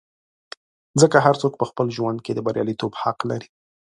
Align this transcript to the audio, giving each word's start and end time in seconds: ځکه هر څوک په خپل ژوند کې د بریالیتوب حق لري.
ځکه 1.01 1.17
هر 1.25 1.35
څوک 1.41 1.53
په 1.57 1.65
خپل 1.69 1.87
ژوند 1.97 2.17
کې 2.25 2.31
د 2.33 2.39
بریالیتوب 2.45 2.91
حق 3.01 3.19
لري. 3.29 3.47